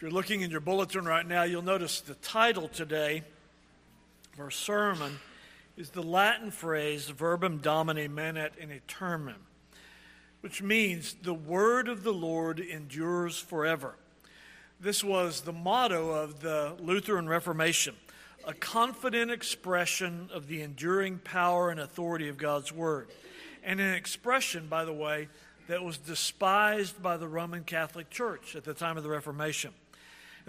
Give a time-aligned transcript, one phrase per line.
[0.00, 3.22] If you're looking in your bulletin right now, you'll notice the title today
[4.32, 5.18] of our sermon
[5.76, 9.42] is the Latin phrase verbum domini manet in aeternum,
[10.40, 13.94] which means the word of the Lord endures forever.
[14.80, 17.94] This was the motto of the Lutheran Reformation,
[18.46, 23.08] a confident expression of the enduring power and authority of God's word,
[23.62, 25.28] and an expression, by the way,
[25.68, 29.74] that was despised by the Roman Catholic Church at the time of the Reformation.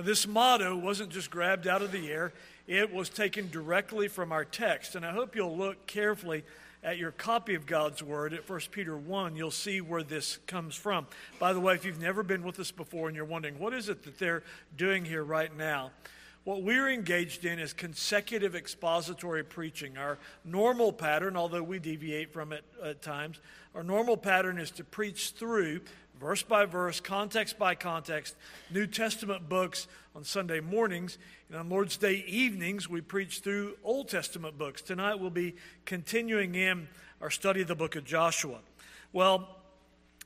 [0.01, 2.33] Now, this motto wasn't just grabbed out of the air,
[2.65, 4.95] it was taken directly from our text.
[4.95, 6.43] And I hope you'll look carefully
[6.83, 9.35] at your copy of God's Word at 1 Peter 1.
[9.35, 11.05] You'll see where this comes from.
[11.37, 13.89] By the way, if you've never been with us before and you're wondering, what is
[13.89, 14.41] it that they're
[14.75, 15.91] doing here right now?
[16.45, 19.99] What we're engaged in is consecutive expository preaching.
[19.99, 23.39] Our normal pattern, although we deviate from it at times,
[23.75, 25.81] our normal pattern is to preach through
[26.21, 28.35] verse by verse, context by context,
[28.69, 31.17] New Testament books on Sunday mornings.
[31.49, 34.83] And on Lord's Day evenings, we preach through Old Testament books.
[34.83, 36.87] Tonight, we'll be continuing in
[37.21, 38.59] our study of the book of Joshua.
[39.11, 39.47] Well,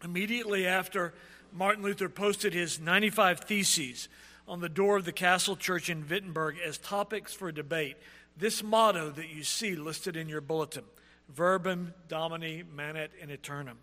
[0.04, 1.14] immediately after
[1.54, 4.10] Martin Luther posted his 95 Theses
[4.48, 7.96] on the door of the Castle Church in Wittenberg as topics for debate,
[8.38, 10.84] this motto that you see listed in your bulletin,
[11.30, 13.78] Verbum Domini Manet in aeternum,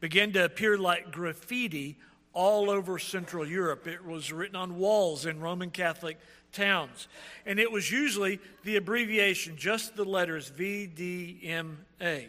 [0.00, 1.98] began to appear like graffiti
[2.32, 3.86] all over Central Europe.
[3.86, 6.18] It was written on walls in Roman Catholic
[6.52, 7.08] towns.
[7.46, 12.28] And it was usually the abbreviation, just the letters VDMA.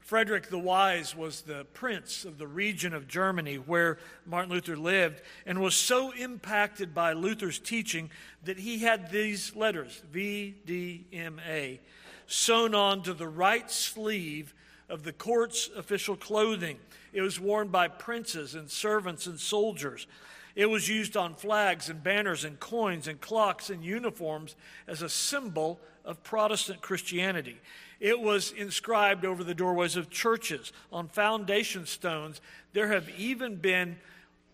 [0.00, 5.20] Frederick the Wise was the prince of the region of Germany where Martin Luther lived
[5.44, 8.10] and was so impacted by Luther's teaching
[8.44, 11.80] that he had these letters, VDMA,
[12.28, 14.54] sewn onto the right sleeve
[14.88, 16.78] of the court's official clothing.
[17.12, 20.06] It was worn by princes and servants and soldiers.
[20.54, 25.08] It was used on flags and banners and coins and clocks and uniforms as a
[25.08, 27.58] symbol of Protestant Christianity.
[28.00, 32.40] It was inscribed over the doorways of churches, on foundation stones.
[32.72, 33.96] There have even been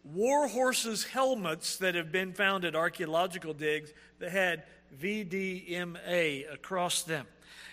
[0.04, 4.64] war horses' helmets that have been found at archaeological digs that had
[5.00, 7.26] VDMA across them.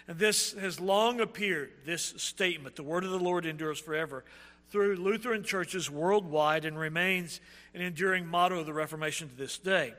[0.08, 4.24] And this has long appeared, this statement, the word of the Lord endures forever,
[4.70, 7.42] through Lutheran churches worldwide and remains
[7.74, 9.94] an enduring motto of the Reformation to this day.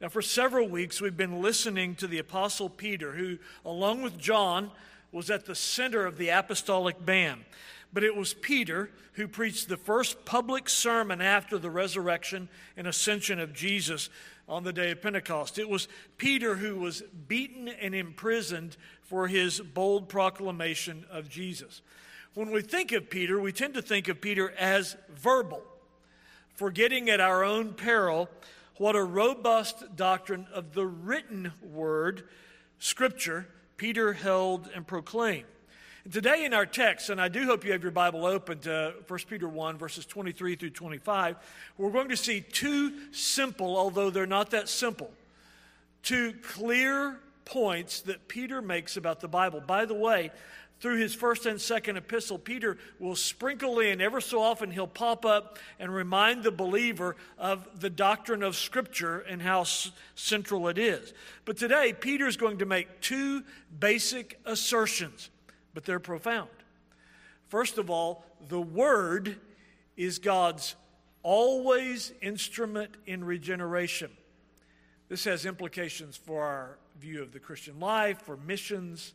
[0.00, 4.70] Now, for several weeks, we've been listening to the Apostle Peter, who, along with John,
[5.10, 7.44] was at the center of the apostolic band.
[7.92, 13.38] But it was Peter who preached the first public sermon after the resurrection and ascension
[13.38, 14.10] of Jesus
[14.48, 15.58] on the day of Pentecost.
[15.58, 15.88] It was
[16.18, 21.82] Peter who was beaten and imprisoned for his bold proclamation of Jesus.
[22.34, 25.62] When we think of Peter, we tend to think of Peter as verbal,
[26.54, 28.28] forgetting at our own peril
[28.76, 32.24] what a robust doctrine of the written word,
[32.78, 33.48] Scripture,
[33.78, 35.46] Peter held and proclaimed.
[36.12, 39.20] Today in our text, and I do hope you have your Bible open to 1
[39.28, 41.36] Peter 1, verses 23 through 25,
[41.78, 45.10] we're going to see two simple, although they're not that simple,
[46.04, 49.60] two clear points that Peter makes about the Bible.
[49.60, 50.30] By the way,
[50.78, 55.24] through his first and second epistle, Peter will sprinkle in, ever so often, he'll pop
[55.24, 60.78] up and remind the believer of the doctrine of Scripture and how s- central it
[60.78, 61.14] is.
[61.44, 63.42] But today, Peter is going to make two
[63.80, 65.30] basic assertions,
[65.76, 66.48] but they're profound.
[67.48, 69.36] First of all, the Word
[69.94, 70.74] is God's
[71.22, 74.10] always instrument in regeneration.
[75.10, 79.12] This has implications for our view of the Christian life, for missions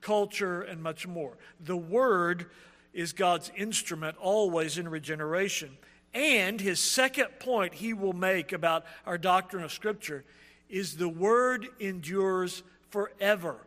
[0.00, 1.38] culture, and much more.
[1.60, 2.46] The Word
[2.92, 5.78] is God's instrument always in regeneration.
[6.12, 10.24] And his second point he will make about our doctrine of Scripture
[10.68, 13.58] is the Word endures forever.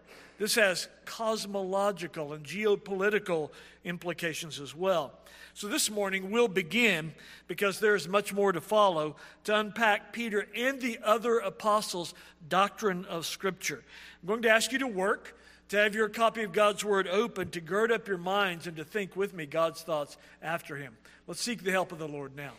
[0.43, 3.51] This has cosmological and geopolitical
[3.85, 5.13] implications as well.
[5.53, 7.13] So this morning we'll begin,
[7.47, 9.15] because there's much more to follow,
[9.45, 12.13] to unpack Peter and the other apostles'
[12.49, 13.85] doctrine of Scripture.
[14.21, 17.49] I'm going to ask you to work to have your copy of God's Word open,
[17.51, 20.97] to gird up your minds, and to think with me God's thoughts after Him.
[21.25, 22.51] Let's seek the help of the Lord now.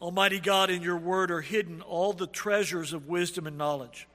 [0.00, 4.06] Almighty God, in your Word are hidden all the treasures of wisdom and knowledge.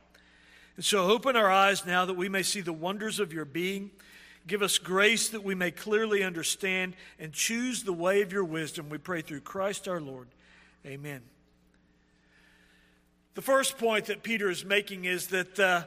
[0.76, 3.92] And so open our eyes now that we may see the wonders of your being.
[4.48, 8.90] Give us grace that we may clearly understand and choose the way of your wisdom.
[8.90, 10.28] We pray through Christ our Lord.
[10.86, 11.22] Amen.
[13.34, 15.84] The first point that Peter is making is that uh,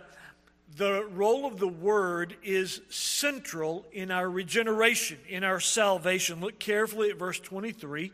[0.76, 6.40] the role of the Word is central in our regeneration, in our salvation.
[6.40, 8.12] Look carefully at verse 23.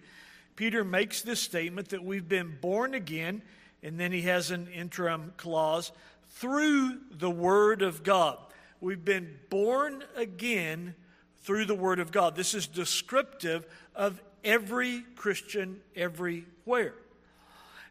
[0.57, 3.43] Peter makes this statement that we've been born again,
[3.83, 5.91] and then he has an interim clause
[6.35, 8.39] through the Word of God.
[8.81, 10.95] We've been born again
[11.43, 12.37] through the Word of God.
[12.37, 16.95] This is descriptive of every Christian everywhere.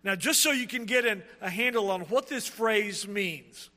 [0.03, 3.69] Now, just so you can get an, a handle on what this phrase means,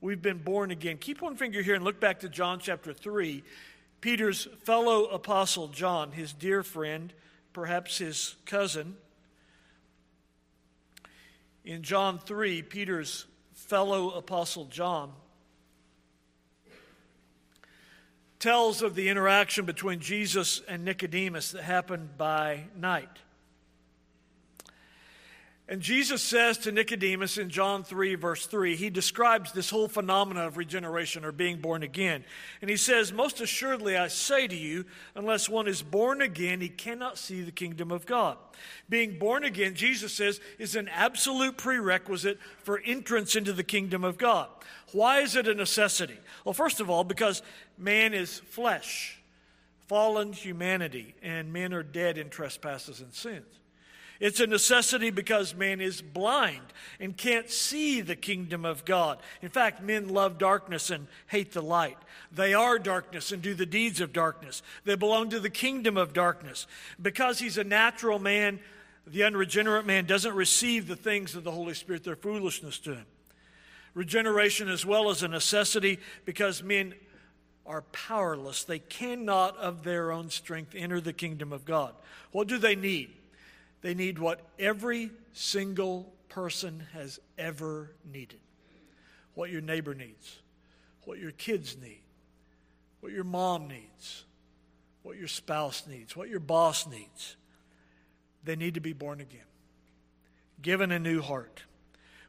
[0.00, 0.98] we've been born again.
[0.98, 3.44] Keep one finger here and look back to John chapter 3.
[4.00, 7.12] Peter's fellow apostle John, his dear friend,
[7.52, 8.96] perhaps his cousin.
[11.64, 13.26] In John 3, Peter's
[13.70, 15.12] fellow apostle John
[18.40, 23.20] tells of the interaction between Jesus and Nicodemus that happened by night.
[25.70, 30.48] And Jesus says to Nicodemus in John 3, verse 3, he describes this whole phenomena
[30.48, 32.24] of regeneration or being born again.
[32.60, 34.84] And he says, Most assuredly, I say to you,
[35.14, 38.36] unless one is born again, he cannot see the kingdom of God.
[38.88, 44.18] Being born again, Jesus says, is an absolute prerequisite for entrance into the kingdom of
[44.18, 44.48] God.
[44.90, 46.18] Why is it a necessity?
[46.44, 47.42] Well, first of all, because
[47.78, 49.20] man is flesh,
[49.86, 53.59] fallen humanity, and men are dead in trespasses and sins.
[54.20, 59.18] It's a necessity because man is blind and can't see the kingdom of God.
[59.40, 61.96] In fact, men love darkness and hate the light.
[62.30, 64.62] They are darkness and do the deeds of darkness.
[64.84, 66.66] They belong to the kingdom of darkness.
[67.00, 68.60] Because he's a natural man,
[69.06, 72.04] the unregenerate man doesn't receive the things of the Holy Spirit.
[72.04, 73.06] They're foolishness to him.
[73.94, 76.94] Regeneration as well as a necessity because men
[77.64, 78.64] are powerless.
[78.64, 81.94] They cannot of their own strength enter the kingdom of God.
[82.32, 83.14] What do they need?
[83.82, 88.40] They need what every single person has ever needed
[89.34, 90.40] what your neighbor needs,
[91.04, 92.02] what your kids need,
[93.00, 94.24] what your mom needs,
[95.02, 97.36] what your spouse needs, what your boss needs.
[98.44, 99.40] They need to be born again,
[100.60, 101.62] given a new heart.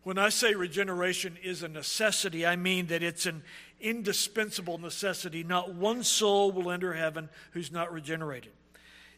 [0.04, 3.44] When I say regeneration is a necessity, I mean that it's an
[3.80, 5.44] indispensable necessity.
[5.44, 8.52] Not one soul will enter heaven who's not regenerated.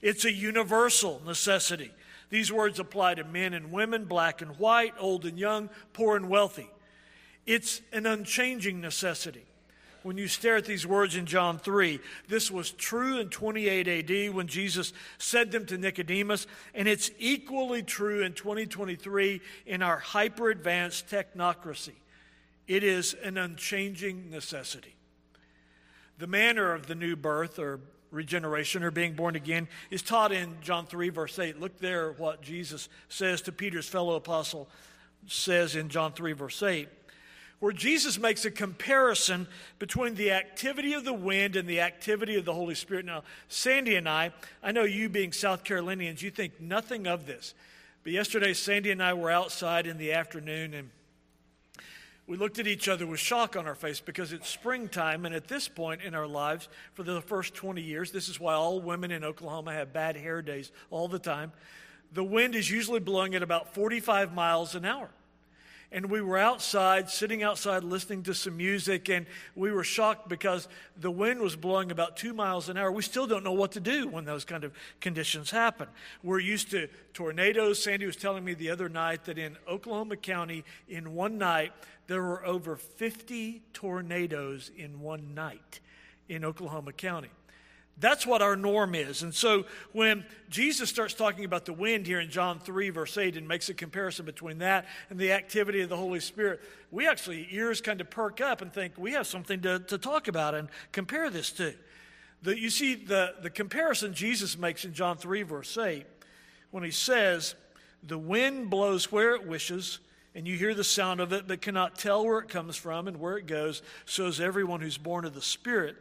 [0.01, 1.91] It's a universal necessity.
[2.33, 6.29] These words apply to men and women, black and white, old and young, poor and
[6.31, 6.67] wealthy.
[7.45, 9.45] It's an unchanging necessity.
[10.01, 14.33] When you stare at these words in John 3, this was true in 28 AD
[14.33, 20.49] when Jesus said them to Nicodemus, and it's equally true in 2023 in our hyper
[20.49, 21.93] advanced technocracy.
[22.67, 24.95] It is an unchanging necessity.
[26.17, 27.79] The manner of the new birth or
[28.13, 31.59] regeneration or being born again is taught in John 3, verse 8.
[31.59, 34.69] Look there what Jesus says to Peter's fellow apostle,
[35.27, 36.87] says in John 3, verse 8,
[37.59, 39.47] where Jesus makes a comparison
[39.79, 43.05] between the activity of the wind and the activity of the Holy Spirit.
[43.05, 44.31] Now, Sandy and I,
[44.61, 47.53] I know you being South Carolinians, you think nothing of this.
[48.03, 50.89] But yesterday, Sandy and I were outside in the afternoon and
[52.25, 55.47] we looked at each other with shock on our face because it's springtime, and at
[55.47, 59.11] this point in our lives, for the first 20 years, this is why all women
[59.11, 61.51] in Oklahoma have bad hair days all the time.
[62.13, 65.09] The wind is usually blowing at about 45 miles an hour
[65.93, 70.67] and we were outside, sitting outside listening to some music, and we were shocked because
[70.99, 72.91] the wind was blowing about two miles an hour.
[72.91, 75.87] We still don't know what to do when those kind of conditions happen.
[76.23, 77.81] We're used to tornadoes.
[77.81, 81.73] Sandy was telling me the other night that in Oklahoma County, in one night,
[82.07, 85.79] there were over 50 tornadoes in one night
[86.27, 87.29] in Oklahoma County.
[87.99, 89.21] That's what our norm is.
[89.21, 93.37] And so when Jesus starts talking about the wind here in John 3, verse 8,
[93.37, 97.47] and makes a comparison between that and the activity of the Holy Spirit, we actually,
[97.51, 100.69] ears kind of perk up and think we have something to, to talk about and
[100.91, 101.75] compare this to.
[102.41, 106.05] The, you see, the, the comparison Jesus makes in John 3, verse 8,
[106.71, 107.53] when he says,
[108.01, 109.99] The wind blows where it wishes,
[110.35, 113.19] and you hear the sound of it, but cannot tell where it comes from and
[113.19, 115.95] where it goes, so is everyone who's born of the Spirit.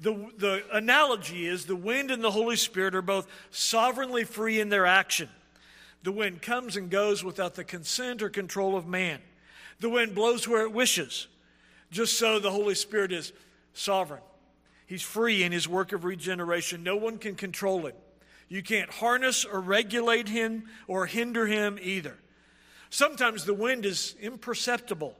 [0.00, 4.68] The, the analogy is the wind and the Holy Spirit are both sovereignly free in
[4.68, 5.28] their action.
[6.04, 9.20] The wind comes and goes without the consent or control of man.
[9.80, 11.26] The wind blows where it wishes.
[11.90, 13.32] Just so the Holy Spirit is
[13.72, 14.22] sovereign.
[14.86, 16.82] He's free in his work of regeneration.
[16.82, 17.94] No one can control him.
[18.48, 22.16] You can't harness or regulate him or hinder him either.
[22.90, 25.14] Sometimes the wind is imperceptible,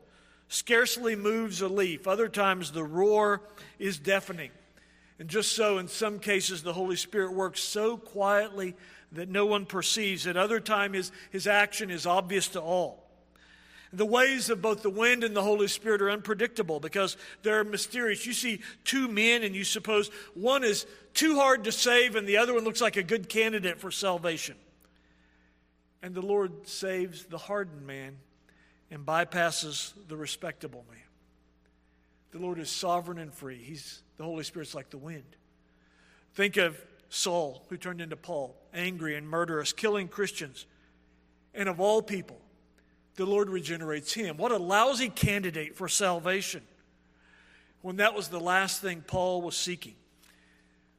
[0.48, 2.08] scarcely moves a leaf.
[2.08, 3.42] Other times the roar
[3.78, 4.50] is deafening.
[5.18, 8.74] And just so, in some cases, the Holy Spirit works so quietly
[9.12, 10.26] that no one perceives.
[10.26, 13.04] At other times, his, his action is obvious to all.
[13.92, 18.26] The ways of both the wind and the Holy Spirit are unpredictable because they're mysterious.
[18.26, 22.36] You see two men, and you suppose one is too hard to save, and the
[22.36, 24.56] other one looks like a good candidate for salvation.
[26.02, 28.18] And the Lord saves the hardened man
[28.90, 31.07] and bypasses the respectable man.
[32.30, 33.56] The Lord is sovereign and free.
[33.56, 35.24] He's the Holy Spirit's like the wind.
[36.34, 36.76] Think of
[37.08, 40.66] Saul, who turned into Paul, angry and murderous, killing Christians.
[41.54, 42.40] And of all people,
[43.16, 44.36] the Lord regenerates him.
[44.36, 46.62] What a lousy candidate for salvation
[47.82, 49.94] when that was the last thing Paul was seeking.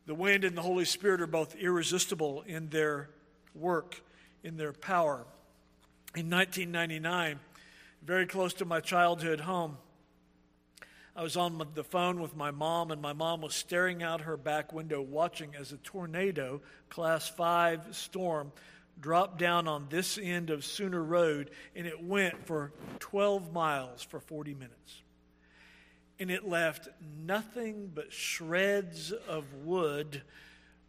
[0.06, 3.10] The wind and the Holy Spirit are both irresistible in their
[3.54, 4.02] work,
[4.44, 5.26] in their power.
[6.16, 7.40] In 1999,
[8.04, 9.78] very close to my childhood home,
[11.16, 14.38] I was on the phone with my mom, and my mom was staring out her
[14.38, 18.52] back window watching as a tornado, class five storm,
[19.00, 24.20] dropped down on this end of Sooner Road, and it went for 12 miles for
[24.20, 25.02] 40 minutes.
[26.20, 30.22] And it left nothing but shreds of wood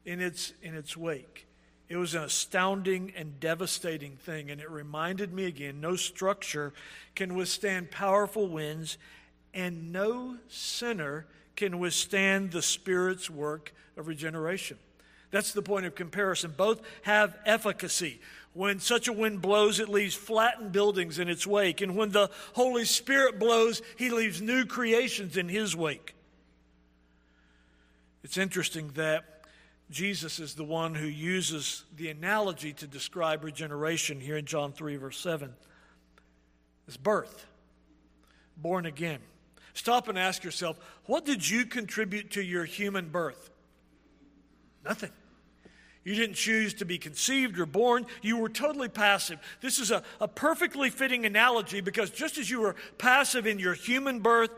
[0.05, 1.47] in its, in its wake.
[1.89, 6.73] It was an astounding and devastating thing, and it reminded me again no structure
[7.17, 8.97] can withstand powerful winds
[9.53, 11.27] and no sinner
[11.57, 14.79] can withstand the Spirit's work of regeneration.
[15.31, 16.55] That's the point of comparison.
[16.57, 18.21] Both have efficacy.
[18.53, 21.81] When such a wind blows, it leaves flattened buildings in its wake.
[21.81, 26.15] And when the Holy Spirit blows, he leaves new creations in his wake.
[28.25, 29.45] It's interesting that
[29.91, 34.97] Jesus is the one who uses the analogy to describe regeneration here in John 3,
[34.97, 35.53] verse 7
[36.91, 37.47] as birth,
[38.57, 39.21] born again.
[39.75, 43.51] Stop and ask yourself what did you contribute to your human birth?
[44.85, 45.11] Nothing.
[46.03, 48.07] You didn't choose to be conceived or born.
[48.23, 49.39] You were totally passive.
[49.61, 53.75] This is a, a perfectly fitting analogy because just as you were passive in your
[53.75, 54.51] human birth,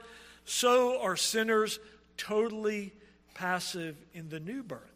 [0.45, 1.81] so are sinners
[2.17, 2.93] totally
[3.35, 4.93] passive in the new birth,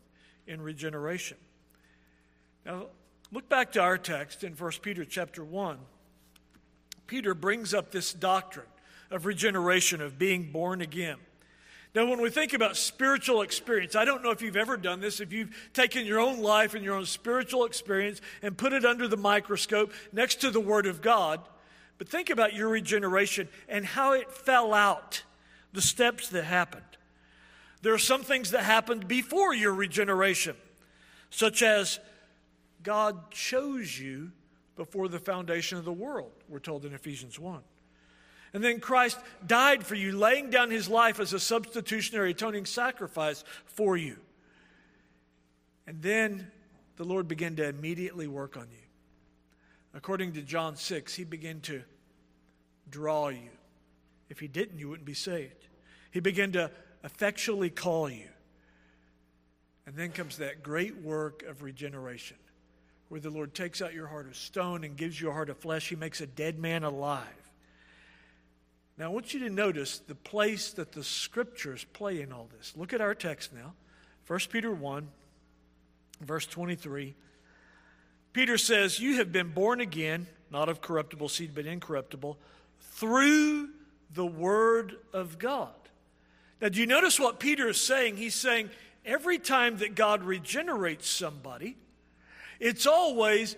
[0.46, 1.36] in regeneration.
[2.64, 2.86] Now,
[3.32, 5.78] look back to our text in 1 Peter chapter 1.
[7.08, 8.66] Peter brings up this doctrine
[9.10, 11.16] of regeneration, of being born again.
[11.94, 15.18] Now, when we think about spiritual experience, I don't know if you've ever done this,
[15.18, 19.08] if you've taken your own life and your own spiritual experience and put it under
[19.08, 21.40] the microscope next to the Word of God,
[21.96, 25.22] but think about your regeneration and how it fell out,
[25.72, 26.84] the steps that happened.
[27.80, 30.56] There are some things that happened before your regeneration,
[31.30, 31.98] such as
[32.82, 34.32] God chose you
[34.76, 37.62] before the foundation of the world, we're told in Ephesians 1.
[38.56, 43.44] And then Christ died for you, laying down his life as a substitutionary atoning sacrifice
[43.66, 44.16] for you.
[45.86, 46.50] And then
[46.96, 48.88] the Lord began to immediately work on you.
[49.92, 51.82] According to John 6, he began to
[52.88, 53.50] draw you.
[54.30, 55.66] If he didn't, you wouldn't be saved.
[56.10, 56.70] He began to
[57.04, 58.28] effectually call you.
[59.84, 62.38] And then comes that great work of regeneration,
[63.10, 65.58] where the Lord takes out your heart of stone and gives you a heart of
[65.58, 65.90] flesh.
[65.90, 67.45] He makes a dead man alive.
[68.98, 72.72] Now, I want you to notice the place that the scriptures play in all this.
[72.76, 73.74] Look at our text now
[74.26, 75.08] 1 Peter 1,
[76.22, 77.14] verse 23.
[78.32, 82.38] Peter says, You have been born again, not of corruptible seed, but incorruptible,
[82.80, 83.68] through
[84.14, 85.74] the word of God.
[86.60, 88.16] Now, do you notice what Peter is saying?
[88.16, 88.70] He's saying,
[89.04, 91.76] every time that God regenerates somebody,
[92.58, 93.56] it's always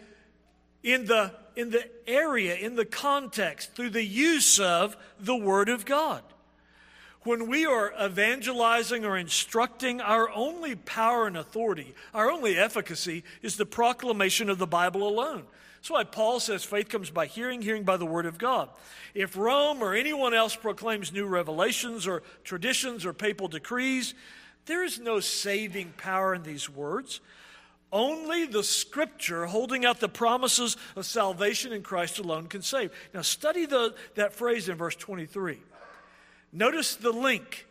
[0.83, 5.85] in the, in the area, in the context, through the use of the Word of
[5.85, 6.23] God.
[7.25, 13.57] When we are evangelizing or instructing, our only power and authority, our only efficacy is
[13.57, 15.47] the proclamation of the Bible alone.
[15.79, 18.69] That's why Paul says faith comes by hearing, hearing by the Word of God.
[19.13, 24.15] If Rome or anyone else proclaims new revelations or traditions or papal decrees,
[24.67, 27.21] there is no saving power in these words.
[27.91, 32.93] Only the scripture holding out the promises of salvation in Christ alone can save.
[33.15, 35.59] Now, study the, that phrase in verse 23.
[36.53, 37.67] Notice the link.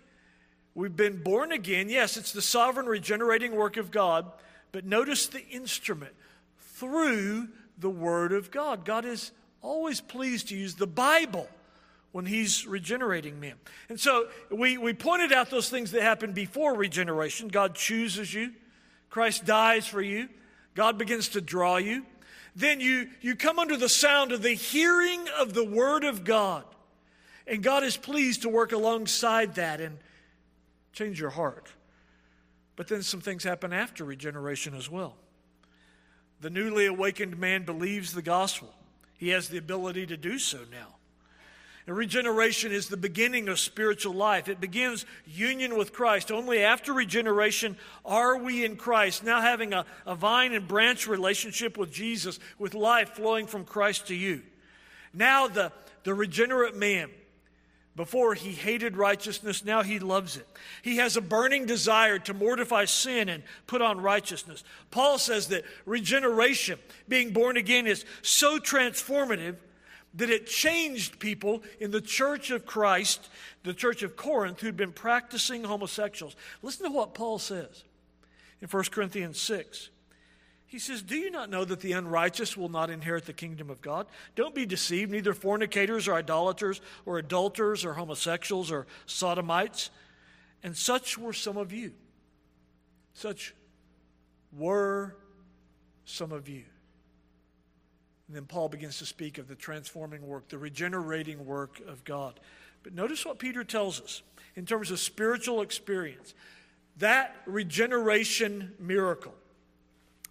[0.74, 1.90] We've been born again.
[1.90, 4.32] Yes, it's the sovereign regenerating work of God,
[4.72, 6.14] but notice the instrument
[6.60, 8.86] through the Word of God.
[8.86, 9.32] God is
[9.62, 11.48] always pleased to use the Bible
[12.12, 13.54] when He's regenerating men.
[13.90, 17.48] And so we, we pointed out those things that happen before regeneration.
[17.50, 18.54] God chooses you.
[19.10, 20.30] Christ dies for you.
[20.76, 22.06] God begins to draw you.
[22.56, 26.66] Then you, you come under the sound of the hearing of the Word of God.
[27.46, 29.98] And God is pleased to work alongside that and
[30.92, 31.68] change your heart.
[32.76, 35.16] But then some things happen after regeneration as well.
[36.42, 38.74] The newly awakened man believes the gospel,
[39.18, 40.97] he has the ability to do so now.
[41.88, 44.50] And regeneration is the beginning of spiritual life.
[44.50, 46.32] It begins union with Christ.
[46.32, 51.78] Only after regeneration are we in Christ, now having a, a vine and branch relationship
[51.78, 54.42] with Jesus, with life flowing from Christ to you.
[55.14, 55.72] Now, the,
[56.04, 57.10] the regenerate man,
[57.96, 60.48] before he hated righteousness, now he loves it.
[60.82, 64.66] He has a burning desire to mortify sin and put on righteousness.
[64.92, 69.56] Paul says that regeneration, being born again, is so transformative
[70.14, 73.30] that it changed people in the church of Christ,
[73.64, 76.36] the church of Corinth, who'd been practicing homosexuals.
[76.62, 77.84] Listen to what Paul says
[78.62, 79.90] in 1 Corinthians 6.
[80.66, 83.82] He says, Do you not know that the unrighteous will not inherit the kingdom of
[83.82, 84.06] God?
[84.36, 89.90] Don't be deceived, neither fornicators or idolaters or adulterers or homosexuals or sodomites.
[90.64, 91.94] And such were some of you.
[93.14, 93.56] Such
[94.52, 95.16] were
[96.04, 96.64] some of you.
[98.28, 102.40] And then Paul begins to speak of the transforming work, the regenerating work of God.
[102.84, 104.22] But notice what Peter tells us
[104.56, 106.34] in terms of spiritual experience.
[106.98, 109.34] That regeneration miracle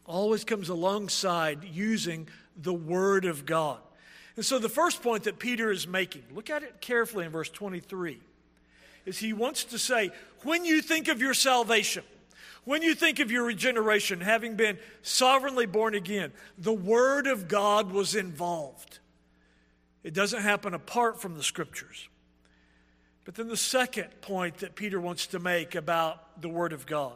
[0.04, 3.78] always comes alongside using the Word of God.
[4.36, 7.48] And so the first point that Peter is making, look at it carefully in verse
[7.48, 8.20] 23,
[9.06, 10.10] is he wants to say,
[10.42, 12.04] when you think of your salvation,
[12.66, 17.92] when you think of your regeneration, having been sovereignly born again, the Word of God
[17.92, 18.98] was involved.
[20.02, 22.08] It doesn't happen apart from the Scriptures.
[23.24, 27.14] But then the second point that Peter wants to make about the Word of God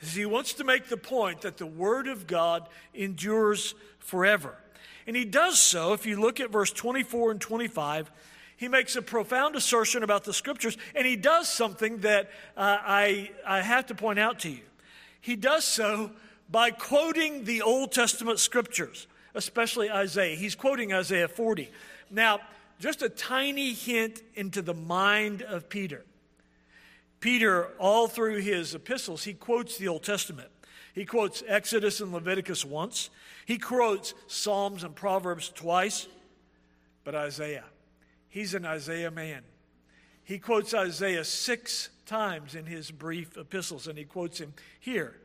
[0.00, 4.56] is he wants to make the point that the Word of God endures forever.
[5.06, 8.10] And he does so, if you look at verse 24 and 25,
[8.62, 13.32] he makes a profound assertion about the scriptures, and he does something that uh, I,
[13.44, 14.60] I have to point out to you.
[15.20, 16.12] He does so
[16.48, 20.36] by quoting the Old Testament scriptures, especially Isaiah.
[20.36, 21.72] He's quoting Isaiah 40.
[22.08, 22.38] Now,
[22.78, 26.04] just a tiny hint into the mind of Peter.
[27.18, 30.50] Peter, all through his epistles, he quotes the Old Testament.
[30.94, 33.10] He quotes Exodus and Leviticus once.
[33.44, 36.06] He quotes Psalms and Proverbs twice.
[37.02, 37.64] But Isaiah,
[38.32, 39.42] He's an Isaiah man.
[40.24, 45.18] He quotes Isaiah six times in his brief epistles, and he quotes him here.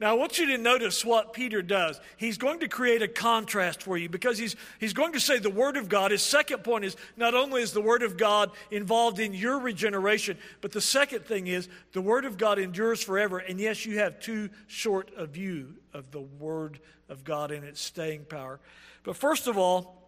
[0.00, 2.00] Now, I want you to notice what Peter does.
[2.16, 5.50] He's going to create a contrast for you because he's, he's going to say the
[5.50, 6.12] Word of God.
[6.12, 10.38] His second point is not only is the Word of God involved in your regeneration,
[10.62, 13.36] but the second thing is the Word of God endures forever.
[13.36, 17.82] And yes, you have too short a view of the Word of God and its
[17.82, 18.60] staying power.
[19.02, 19.99] But first of all,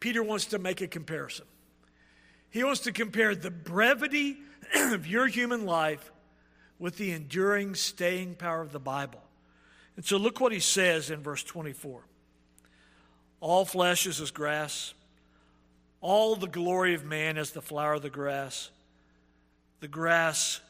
[0.00, 1.46] Peter wants to make a comparison.
[2.50, 4.38] He wants to compare the brevity
[4.74, 6.12] of your human life
[6.78, 9.22] with the enduring, staying power of the Bible.
[9.96, 12.02] And so look what he says in verse 24
[13.40, 14.94] All flesh is as grass,
[16.00, 18.70] all the glory of man is the flower of the grass.
[19.80, 20.60] The grass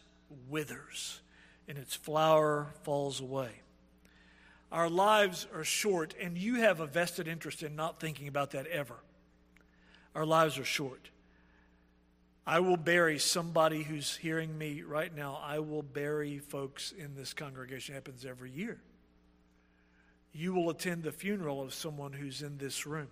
[0.48, 1.20] withers,
[1.66, 3.50] and its flower falls away.
[4.70, 8.66] Our lives are short, and you have a vested interest in not thinking about that
[8.66, 8.96] ever.
[10.14, 11.10] Our lives are short.
[12.46, 15.38] I will bury somebody who's hearing me right now.
[15.44, 17.94] I will bury folks in this congregation.
[17.94, 18.80] It happens every year.
[20.32, 23.08] You will attend the funeral of someone who's in this room.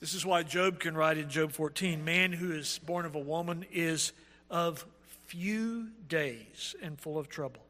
[0.00, 3.20] This is why Job can write in Job 14 Man who is born of a
[3.20, 4.12] woman is
[4.50, 4.84] of
[5.26, 7.62] few days and full of trouble.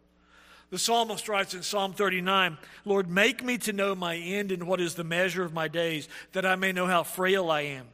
[0.75, 4.81] The psalmist writes in Psalm 39 Lord, make me to know my end and what
[4.81, 7.87] is the measure of my days, that I may know how frail I am.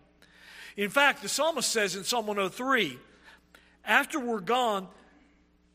[0.79, 2.99] In fact, the psalmist says in Psalm 103
[3.85, 4.89] after we're gone,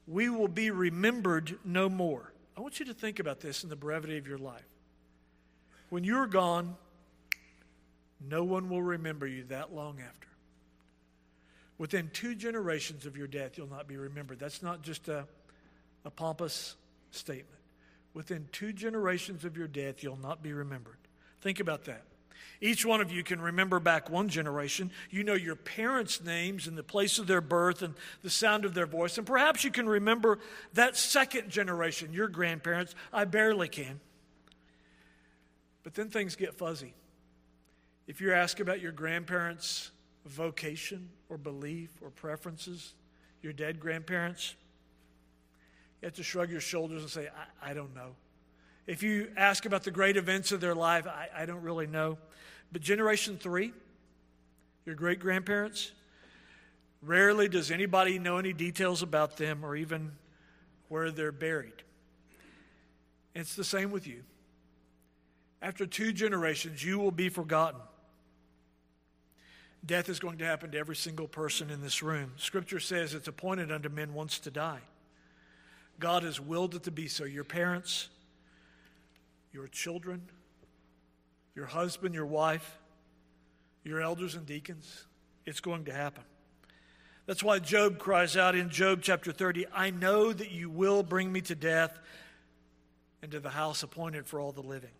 [0.07, 2.33] we will be remembered no more.
[2.57, 4.65] I want you to think about this in the brevity of your life.
[5.89, 6.75] When you're gone,
[8.27, 10.27] no one will remember you that long after.
[11.77, 14.39] Within two generations of your death, you'll not be remembered.
[14.39, 15.27] That's not just a,
[16.03, 16.75] a pompous
[17.15, 17.59] statement.
[18.13, 20.97] Within two generations of your death, you'll not be remembered.
[21.41, 22.03] Think about that.
[22.61, 24.91] Each one of you can remember back one generation.
[25.09, 28.73] You know your parents' names and the place of their birth and the sound of
[28.73, 29.17] their voice.
[29.17, 30.39] And perhaps you can remember
[30.73, 32.95] that second generation, your grandparents.
[33.11, 33.99] I barely can.
[35.83, 36.93] But then things get fuzzy.
[38.07, 39.91] If you're asked about your grandparents'
[40.25, 42.93] vocation or belief or preferences,
[43.41, 44.55] your dead grandparents,
[46.05, 47.29] you have to shrug your shoulders and say,
[47.63, 48.11] I, I don't know.
[48.85, 52.19] If you ask about the great events of their life, I, I don't really know.
[52.71, 53.73] But generation three,
[54.85, 55.93] your great grandparents,
[57.01, 60.11] rarely does anybody know any details about them or even
[60.89, 61.81] where they're buried.
[63.33, 64.21] It's the same with you.
[65.59, 67.81] After two generations, you will be forgotten.
[69.83, 72.33] Death is going to happen to every single person in this room.
[72.37, 74.81] Scripture says it's appointed unto men once to die.
[75.99, 77.23] God has willed it to be so.
[77.23, 78.09] Your parents,
[79.51, 80.21] your children,
[81.55, 82.77] your husband, your wife,
[83.83, 85.05] your elders and deacons,
[85.45, 86.23] it's going to happen.
[87.27, 91.31] That's why Job cries out in Job chapter 30 I know that you will bring
[91.31, 91.97] me to death
[93.21, 94.91] and to the house appointed for all the living.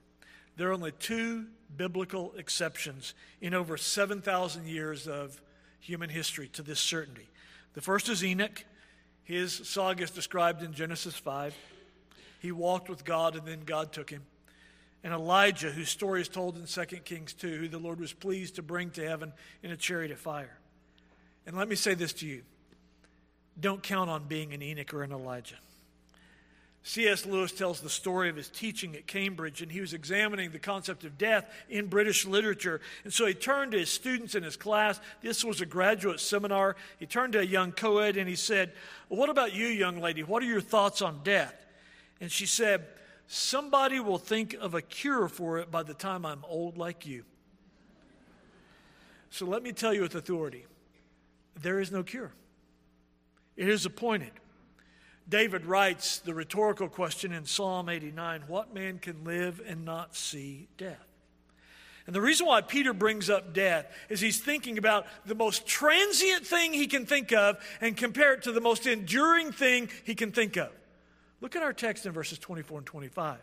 [0.58, 5.42] There are only two biblical exceptions in over 7,000 years of
[5.80, 7.30] human history to this certainty.
[7.74, 8.64] The first is Enoch.
[9.26, 11.56] His saga is described in Genesis 5.
[12.40, 14.22] He walked with God, and then God took him.
[15.04, 18.56] And Elijah, whose story is told in 2 Kings 2, who the Lord was pleased
[18.56, 20.58] to bring to heaven in a chariot of fire.
[21.46, 22.44] And let me say this to you
[23.60, 25.56] don't count on being an Enoch or an Elijah.
[26.88, 27.26] C.S.
[27.26, 31.04] Lewis tells the story of his teaching at Cambridge, and he was examining the concept
[31.04, 32.80] of death in British literature.
[33.04, 35.00] And so he turned to his students in his class.
[35.24, 36.76] This was a graduate seminar.
[37.00, 38.72] He turned to a young co ed and he said,
[39.10, 40.22] well, What about you, young lady?
[40.22, 41.56] What are your thoughts on death?
[42.22, 42.86] And she said,
[43.26, 47.24] Somebody will think of a cure for it by the time I'm old like you.
[49.32, 50.68] So let me tell you with authority
[51.60, 52.32] there is no cure,
[53.58, 54.34] it is appointed.
[55.28, 60.68] David writes the rhetorical question in Psalm 89 What man can live and not see
[60.78, 61.08] death?
[62.06, 66.46] And the reason why Peter brings up death is he's thinking about the most transient
[66.46, 70.32] thing he can think of and compare it to the most enduring thing he can
[70.32, 70.70] think of.
[71.42, 73.40] Look at our text in verses 24 and 25.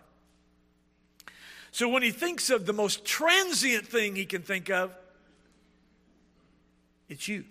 [1.72, 4.94] So when he thinks of the most transient thing he can think of,
[7.08, 7.44] it's you.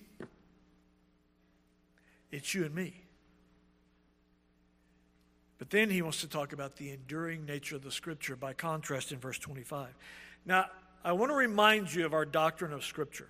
[2.32, 2.94] It's you and me.
[5.62, 9.12] But then he wants to talk about the enduring nature of the scripture by contrast
[9.12, 9.90] in verse 25.
[10.44, 10.66] Now,
[11.04, 13.28] I want to remind you of our doctrine of scripture.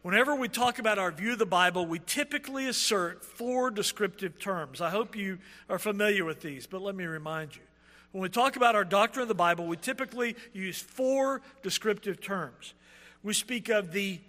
[0.00, 4.80] Whenever we talk about our view of the Bible, we typically assert four descriptive terms.
[4.80, 7.62] I hope you are familiar with these, but let me remind you.
[8.12, 12.72] When we talk about our doctrine of the Bible, we typically use four descriptive terms.
[13.22, 14.20] We speak of the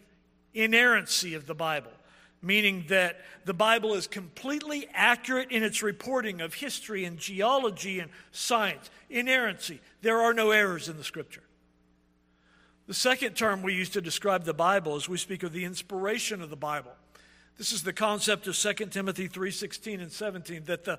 [0.54, 1.92] inerrancy of the Bible
[2.42, 8.12] meaning that the Bible is completely accurate in its reporting of history and geology and
[8.32, 8.90] science.
[9.10, 9.82] Inerrancy.
[10.02, 11.44] There are no errors in the scripture.
[12.88, 16.42] The second term we use to describe the Bible is we speak of the inspiration
[16.42, 16.92] of the Bible.
[17.58, 20.98] This is the concept of 2 Timothy 3:16 and 17 that the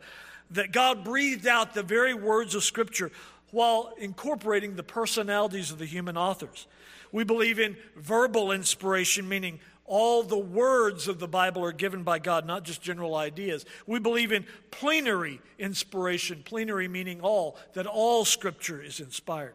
[0.51, 3.11] that God breathed out the very words of scripture
[3.51, 6.67] while incorporating the personalities of the human authors.
[7.13, 12.21] We believe in verbal inspiration meaning all the words of the Bible are given by
[12.21, 13.67] God, not just general ideas.
[13.89, 19.55] We believe in plenary inspiration, plenary meaning all, that all Scripture is inspired.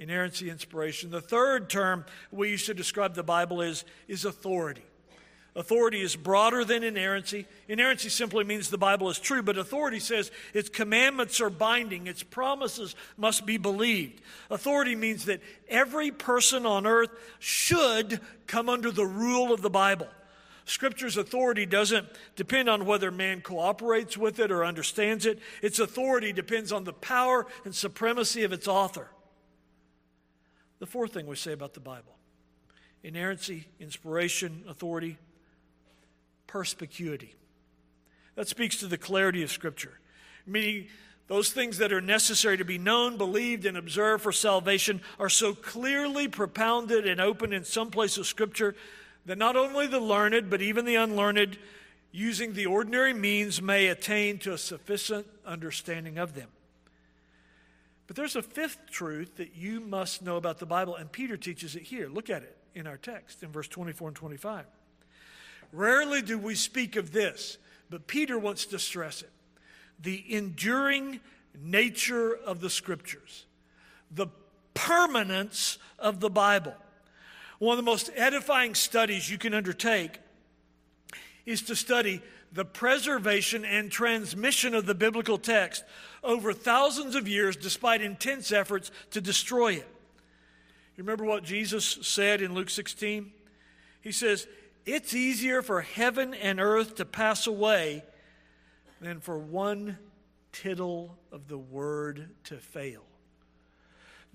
[0.00, 1.10] Inerrancy, inspiration.
[1.10, 4.82] The third term we use to describe the Bible is, is authority.
[5.54, 7.46] Authority is broader than inerrancy.
[7.68, 12.22] Inerrancy simply means the Bible is true, but authority says its commandments are binding, its
[12.22, 14.22] promises must be believed.
[14.50, 20.08] Authority means that every person on earth should come under the rule of the Bible.
[20.64, 25.38] Scripture's authority doesn't depend on whether man cooperates with it or understands it.
[25.60, 29.08] Its authority depends on the power and supremacy of its author.
[30.78, 32.16] The fourth thing we say about the Bible
[33.04, 35.18] inerrancy, inspiration, authority,
[36.52, 37.34] perspicuity.
[38.34, 39.98] That speaks to the clarity of Scripture,
[40.46, 40.88] meaning
[41.26, 45.54] those things that are necessary to be known, believed, and observed for salvation are so
[45.54, 48.74] clearly propounded and open in some place of Scripture
[49.24, 51.56] that not only the learned, but even the unlearned,
[52.10, 56.48] using the ordinary means, may attain to a sufficient understanding of them.
[58.06, 61.76] But there's a fifth truth that you must know about the Bible, and Peter teaches
[61.76, 62.10] it here.
[62.10, 64.66] Look at it in our text in verse 24 and 25.
[65.72, 67.58] Rarely do we speak of this,
[67.88, 69.30] but Peter wants to stress it
[70.00, 71.20] the enduring
[71.60, 73.46] nature of the scriptures,
[74.10, 74.26] the
[74.74, 76.74] permanence of the Bible.
[77.58, 80.18] One of the most edifying studies you can undertake
[81.46, 82.20] is to study
[82.52, 85.84] the preservation and transmission of the biblical text
[86.22, 89.88] over thousands of years despite intense efforts to destroy it.
[90.96, 93.32] You remember what Jesus said in Luke 16?
[94.02, 94.46] He says,
[94.84, 98.04] it's easier for heaven and earth to pass away
[99.00, 99.98] than for one
[100.52, 103.02] tittle of the word to fail.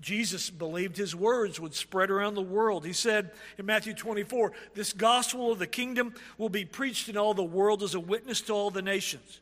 [0.00, 2.86] Jesus believed his words would spread around the world.
[2.86, 7.34] He said in Matthew 24, This gospel of the kingdom will be preached in all
[7.34, 9.40] the world as a witness to all the nations.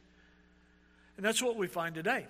[1.17, 2.27] And that's what we find today.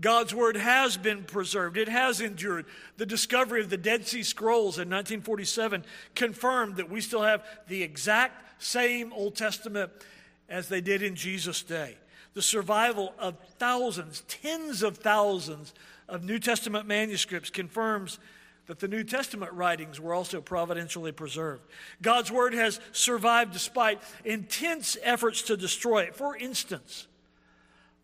[0.00, 2.66] God's word has been preserved, it has endured.
[2.98, 7.82] The discovery of the Dead Sea Scrolls in 1947 confirmed that we still have the
[7.82, 9.90] exact same Old Testament
[10.48, 11.96] as they did in Jesus' day.
[12.34, 15.72] The survival of thousands, tens of thousands
[16.08, 18.18] of New Testament manuscripts confirms
[18.66, 21.62] that the New Testament writings were also providentially preserved.
[22.02, 26.16] God's word has survived despite intense efforts to destroy it.
[26.16, 27.06] For instance,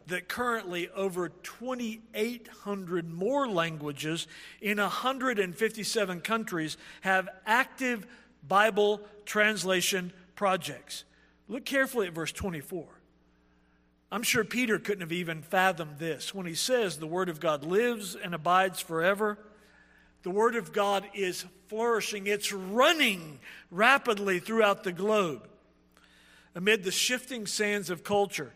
[0.07, 4.27] that currently over 2,800 more languages
[4.61, 8.05] in 157 countries have active
[8.47, 11.03] Bible translation projects.
[11.47, 12.85] Look carefully at verse 24.
[14.15, 17.65] I'm sure Peter couldn't have even fathomed this when he says the Word of God
[17.65, 19.37] lives and abides forever.
[20.23, 25.49] The Word of God is flourishing, it's running rapidly throughout the globe.
[26.55, 28.53] Amid the shifting sands of culture,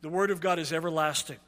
[0.00, 1.38] the Word of God is everlasting.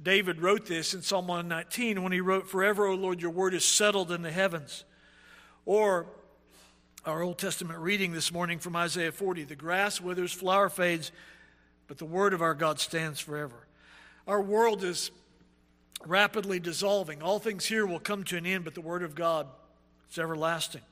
[0.00, 3.64] David wrote this in Psalm 119 when he wrote, Forever, O Lord, your word is
[3.64, 4.84] settled in the heavens.
[5.64, 6.06] Or
[7.04, 11.10] our Old Testament reading this morning from Isaiah 40 The grass withers, flower fades,
[11.88, 13.66] but the word of our God stands forever.
[14.26, 15.10] Our world is
[16.04, 17.22] rapidly dissolving.
[17.22, 19.46] All things here will come to an end, but the word of God
[20.10, 20.82] is everlasting.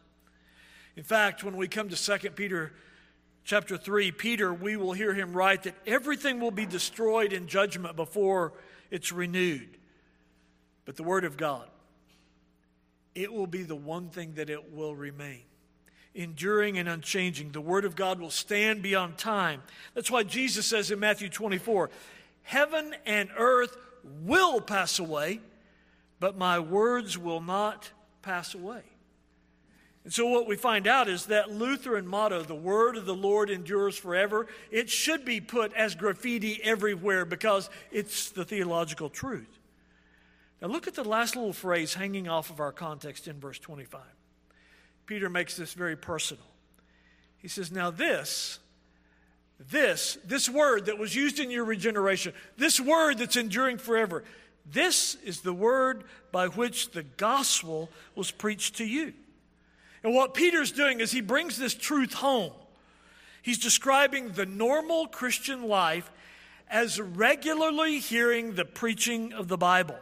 [0.97, 2.73] In fact, when we come to 2 Peter
[3.45, 7.97] chapter 3, Peter, we will hear him write that everything will be destroyed in judgment
[7.97, 8.53] before
[8.91, 9.77] it's renewed.
[10.85, 11.69] But the word of God,
[13.15, 15.43] it will be the one thing that it will remain
[16.15, 17.53] enduring and unchanging.
[17.53, 19.63] The Word of God will stand beyond time.
[19.95, 21.91] That's why Jesus says in Matthew 24
[22.43, 23.77] Heaven and earth
[24.23, 25.41] will pass away,
[26.21, 27.91] but my words will not
[28.23, 28.83] pass away.
[30.05, 33.49] And so, what we find out is that Lutheran motto, the word of the Lord
[33.49, 39.59] endures forever, it should be put as graffiti everywhere because it's the theological truth.
[40.61, 44.03] Now, look at the last little phrase hanging off of our context in verse 25.
[45.07, 46.45] Peter makes this very personal.
[47.39, 48.59] He says, Now, this,
[49.71, 54.25] this, this word that was used in your regeneration, this word that's enduring forever,
[54.71, 59.13] this is the word by which the gospel was preached to you.
[60.03, 62.53] And what Peter's doing is he brings this truth home.
[63.43, 66.11] He's describing the normal Christian life
[66.71, 69.99] as regularly hearing the preaching of the Bible.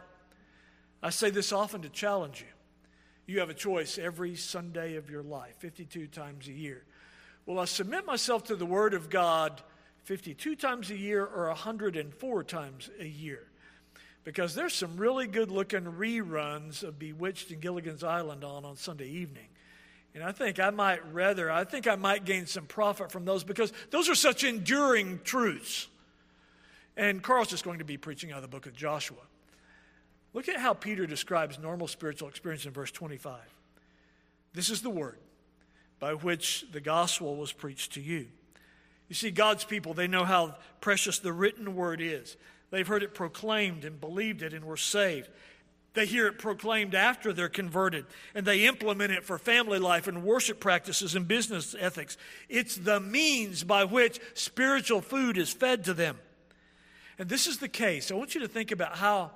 [1.01, 2.52] I say this often to challenge you.
[3.25, 6.83] You have a choice every Sunday of your life, 52 times a year.
[7.45, 9.61] Will I submit myself to the Word of God
[10.03, 13.47] 52 times a year or 104 times a year?
[14.23, 19.09] Because there's some really good looking reruns of Bewitched and Gilligan's Island on on Sunday
[19.09, 19.47] evening.
[20.15, 23.43] And I think I might rather, I think I might gain some profit from those
[23.43, 25.87] because those are such enduring truths.
[26.95, 29.17] And Carl's just going to be preaching out of the book of Joshua.
[30.33, 33.39] Look at how Peter describes normal spiritual experience in verse 25.
[34.53, 35.17] This is the word
[35.99, 38.27] by which the gospel was preached to you.
[39.09, 42.35] You see, God's people, they know how precious the written word is.
[42.71, 45.29] They've heard it proclaimed and believed it and were saved.
[45.93, 50.23] They hear it proclaimed after they're converted, and they implement it for family life and
[50.23, 52.17] worship practices and business ethics.
[52.49, 56.17] It's the means by which spiritual food is fed to them.
[57.19, 58.11] And this is the case.
[58.11, 59.31] I want you to think about how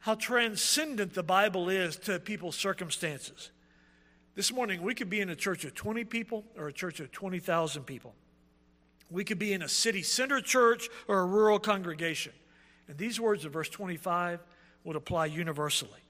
[0.00, 3.50] how transcendent the Bible is to people's circumstances.
[4.34, 7.12] This morning, we could be in a church of 20 people or a church of
[7.12, 8.14] 20,000 people.
[9.10, 12.32] We could be in a city center church or a rural congregation.
[12.88, 14.40] And these words of verse 25
[14.84, 16.00] would apply universally.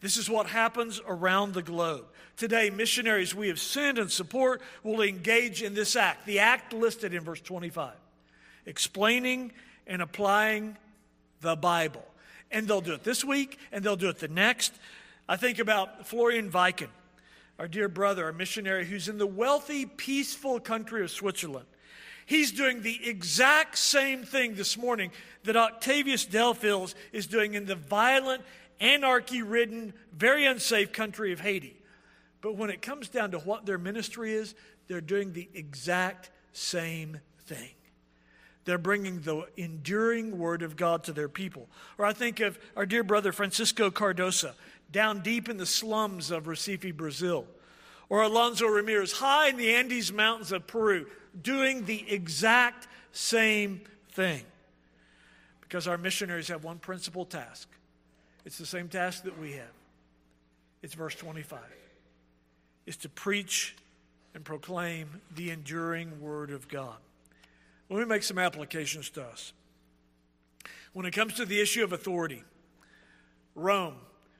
[0.00, 2.06] This is what happens around the globe.
[2.36, 7.14] Today, missionaries we have sent and support will engage in this act, the act listed
[7.14, 7.94] in verse 25,
[8.66, 9.52] explaining
[9.86, 10.76] and applying
[11.40, 12.04] the Bible.
[12.50, 14.72] And they'll do it this week and they'll do it the next.
[15.28, 16.88] I think about Florian Viken,
[17.58, 21.66] our dear brother, our missionary who's in the wealthy, peaceful country of Switzerland.
[22.24, 25.10] He's doing the exact same thing this morning
[25.44, 28.42] that Octavius Delphils is doing in the violent
[28.80, 31.76] anarchy ridden, very unsafe country of Haiti.
[32.40, 34.54] But when it comes down to what their ministry is,
[34.86, 37.70] they're doing the exact same thing.
[38.68, 41.70] They're bringing the enduring word of God to their people.
[41.96, 44.52] Or I think of our dear brother Francisco Cardosa
[44.92, 47.46] down deep in the slums of Recife, Brazil.
[48.10, 51.06] Or Alonso Ramirez high in the Andes Mountains of Peru
[51.40, 54.42] doing the exact same thing.
[55.62, 57.70] Because our missionaries have one principal task
[58.44, 59.72] it's the same task that we have.
[60.82, 61.58] It's verse 25.
[62.84, 63.76] Is to preach
[64.34, 66.98] and proclaim the enduring word of God.
[67.88, 69.52] Let me make some applications to us.
[70.92, 72.42] When it comes to the issue of authority,
[73.54, 73.96] Rome,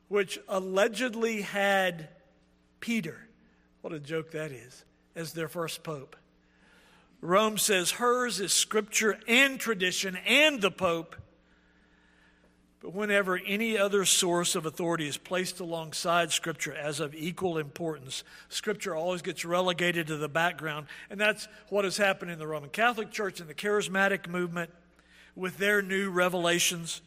[0.08, 2.08] which allegedly had
[2.80, 3.28] Peter,
[3.80, 4.84] what a joke that is,
[5.14, 6.16] as their first pope.
[7.20, 11.16] Rome says hers is scripture and tradition and the pope
[12.80, 18.22] but whenever any other source of authority is placed alongside Scripture as of equal importance,
[18.48, 20.86] Scripture always gets relegated to the background.
[21.10, 24.70] And that's what has happened in the Roman Catholic Church and the charismatic movement
[25.34, 27.02] with their new revelations.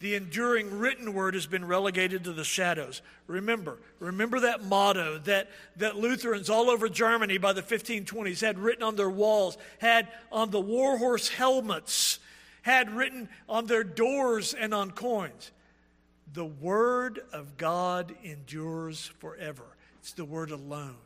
[0.00, 3.00] The enduring written word has been relegated to the shadows.
[3.26, 8.82] Remember, remember that motto that, that Lutherans all over Germany by the 1520s had written
[8.82, 12.20] on their walls, had on the warhorse helmets
[12.68, 15.52] had written on their doors and on coins.
[16.34, 19.64] The Word of God endures forever.
[20.00, 20.96] It's the Word alone.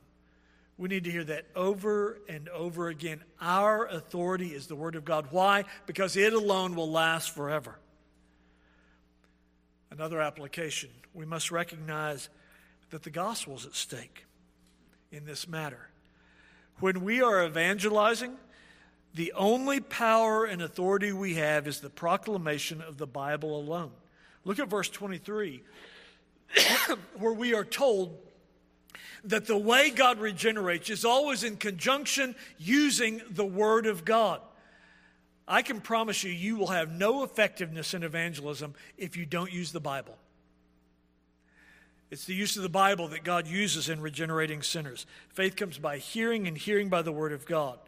[0.77, 3.23] We need to hear that over and over again.
[3.41, 5.29] Our authority is the Word of God.
[5.31, 5.65] Why?
[5.87, 7.79] Because it alone will last forever.
[9.93, 12.29] Another application we must recognize
[12.91, 14.25] that the gospel is at stake
[15.13, 15.91] in this matter.
[16.81, 18.37] When we are evangelizing,
[19.15, 23.91] the only power and authority we have is the proclamation of the Bible alone.
[24.45, 25.63] Look at verse 23,
[27.19, 28.19] where we are told
[29.25, 34.41] that the way God regenerates is always in conjunction using the Word of God.
[35.47, 39.73] I can promise you, you will have no effectiveness in evangelism if you don't use
[39.73, 40.17] the Bible.
[42.13, 45.07] It's the use of the Bible that God uses in regenerating sinners.
[45.31, 47.79] Faith comes by hearing, and hearing by the Word of God.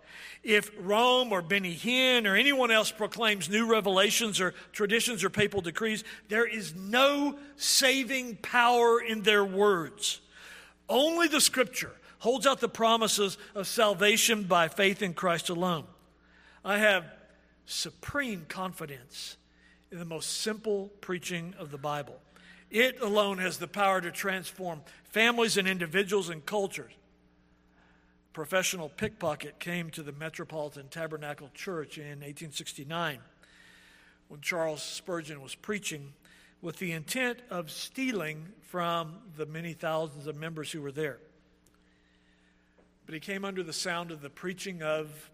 [0.43, 5.61] If Rome or Benny Hinn or anyone else proclaims new revelations or traditions or papal
[5.61, 10.23] decrees, there is no saving power in their words.
[10.89, 15.85] Only the Scripture holds out the promises of salvation by faith in Christ alone.
[16.65, 17.05] I have
[17.67, 19.37] supreme confidence
[19.93, 22.19] in the most simple preaching of the Bible.
[22.75, 26.91] It alone has the power to transform families and individuals and cultures.
[28.33, 33.21] Professional pickpocket came to the Metropolitan Tabernacle Church in 1869
[34.27, 36.15] when Charles Spurgeon was preaching
[36.63, 41.21] with the intent of stealing from the many thousands of members who were there.
[43.07, 45.31] But he came under the sound of the preaching of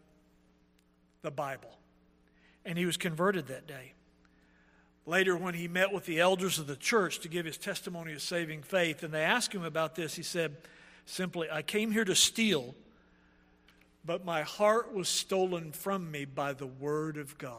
[1.22, 1.78] the Bible,
[2.66, 3.94] and he was converted that day.
[5.06, 8.22] Later, when he met with the elders of the church to give his testimony of
[8.22, 10.56] saving faith, and they asked him about this, he said
[11.06, 12.74] simply, I came here to steal,
[14.04, 17.56] but my heart was stolen from me by the word of God.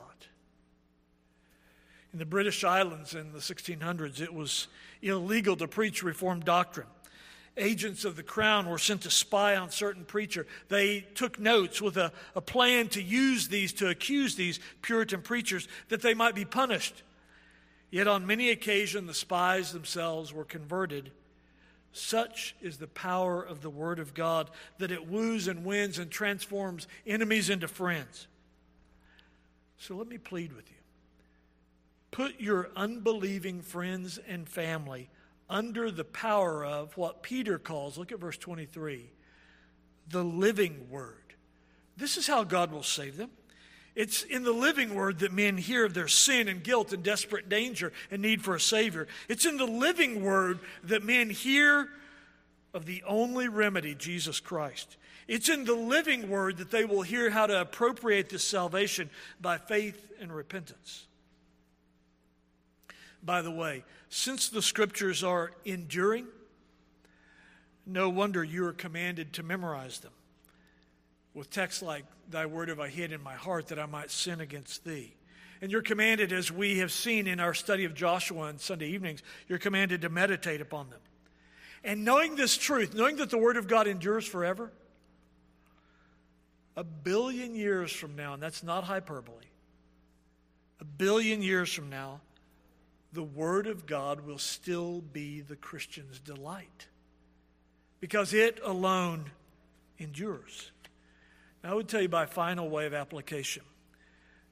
[2.13, 4.67] In the British Islands in the 1600s, it was
[5.01, 6.88] illegal to preach Reformed doctrine.
[7.58, 10.45] Agents of the crown were sent to spy on certain preacher.
[10.69, 15.67] They took notes with a, a plan to use these to accuse these Puritan preachers
[15.89, 17.04] that they might be punished.
[17.91, 21.12] Yet on many occasions the spies themselves were converted.
[21.91, 26.10] Such is the power of the Word of God that it woos and wins and
[26.10, 28.27] transforms enemies into friends.
[29.77, 30.77] So let me plead with you.
[32.11, 35.09] Put your unbelieving friends and family
[35.49, 39.09] under the power of what Peter calls, look at verse 23,
[40.07, 41.15] the living Word.
[41.97, 43.32] This is how God will save them.
[43.95, 47.49] It's in the living word that men hear of their sin and guilt and desperate
[47.49, 49.07] danger and need for a Savior.
[49.27, 51.89] It's in the living word that men hear
[52.73, 54.95] of the only remedy, Jesus Christ.
[55.27, 59.09] It's in the living word that they will hear how to appropriate this salvation
[59.41, 61.05] by faith and repentance.
[63.23, 66.27] by the way, since the scriptures are enduring,
[67.85, 70.11] no wonder you are commanded to memorize them
[71.34, 74.39] with texts like, Thy word have I hid in my heart that I might sin
[74.39, 75.13] against thee.
[75.61, 79.21] And you're commanded, as we have seen in our study of Joshua on Sunday evenings,
[79.47, 80.99] you're commanded to meditate upon them.
[81.84, 84.71] And knowing this truth, knowing that the Word of God endures forever,
[86.75, 89.45] a billion years from now, and that's not hyperbole,
[90.79, 92.21] a billion years from now,
[93.13, 96.88] the Word of God will still be the Christian's delight
[97.99, 99.25] because it alone
[99.99, 100.71] endures.
[101.64, 103.64] I would tell you by final way of application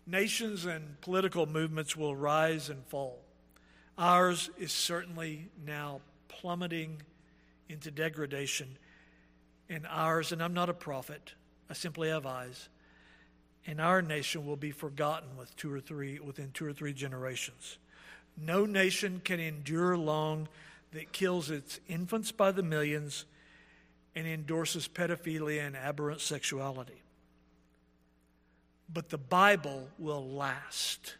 [0.09, 3.19] nations and political movements will rise and fall.
[3.97, 7.01] Ours is certainly now plummeting
[7.67, 8.77] into degradation,
[9.69, 11.33] and ours, and I'm not a prophet,
[11.69, 12.69] I simply have eyes,
[13.67, 17.77] and our nation will be forgotten with two or three within two or three generations.
[18.35, 20.47] No nation can endure long
[20.91, 23.25] that kills its infants by the millions
[24.19, 27.01] and endorses pedophilia and aberrant sexuality.
[28.91, 31.15] But the Bible will last.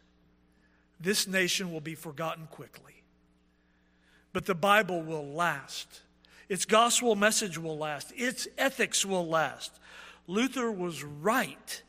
[1.00, 3.02] This nation will be forgotten quickly.
[4.32, 6.02] But the Bible will last.
[6.48, 8.12] Its gospel message will last.
[8.16, 9.72] Its ethics will last.
[10.26, 11.82] Luther was right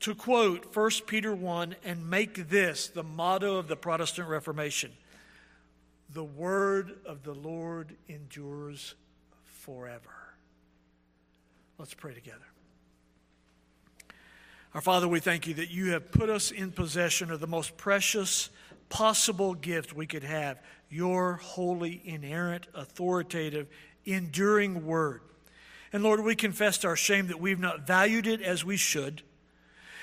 [0.00, 4.92] to quote 1 Peter 1 and make this the motto of the Protestant Reformation
[6.12, 8.94] The word of the Lord endures
[9.44, 10.25] forever.
[11.78, 12.38] Let's pray together.
[14.72, 17.76] Our Father, we thank you that you have put us in possession of the most
[17.76, 18.48] precious
[18.88, 20.58] possible gift we could have
[20.88, 23.68] your holy, inerrant, authoritative,
[24.04, 25.20] enduring word.
[25.92, 29.22] And Lord, we confess our shame that we've not valued it as we should.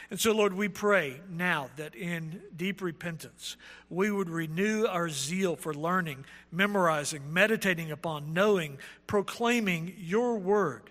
[0.10, 3.58] And so, Lord, we pray now that in deep repentance,
[3.90, 10.90] we would renew our zeal for learning, memorizing, meditating upon, knowing, proclaiming your word.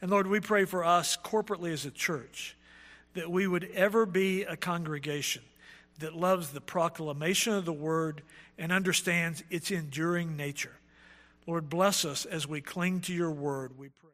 [0.00, 2.56] And Lord, we pray for us corporately as a church
[3.14, 5.42] that we would ever be a congregation
[5.98, 8.22] that loves the proclamation of the word
[8.58, 10.76] and understands its enduring nature.
[11.46, 13.78] Lord, bless us as we cling to your word.
[13.78, 14.05] We pray.